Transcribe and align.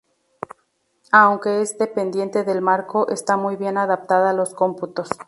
Aunque 1.11 1.61
es 1.61 1.77
dependiente 1.77 2.43
del 2.43 2.59
marco, 2.63 3.07
está 3.09 3.37
muy 3.37 3.55
bien 3.55 3.77
adaptada 3.77 4.31
a 4.31 4.33
los 4.33 4.55
cómputos. 4.55 5.11